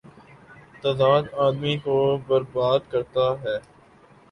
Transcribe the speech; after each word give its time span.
تضاد 0.81 1.23
آ 1.33 1.45
دمی 1.51 1.75
کو 1.83 1.95
بر 2.27 2.41
باد 2.53 2.81
کر 2.91 3.03
تا 3.13 3.27
ہے۔ 3.43 3.57